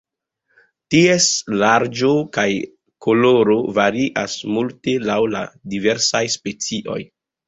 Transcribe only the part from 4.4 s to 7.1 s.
multe laŭ la diversaj specioj.